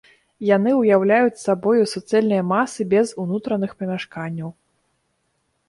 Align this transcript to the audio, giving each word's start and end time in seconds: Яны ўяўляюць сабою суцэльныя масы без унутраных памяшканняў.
Яны 0.49 0.71
ўяўляюць 0.77 1.41
сабою 1.47 1.83
суцэльныя 1.93 2.47
масы 2.53 2.81
без 2.95 3.07
унутраных 3.27 3.71
памяшканняў. 3.85 4.49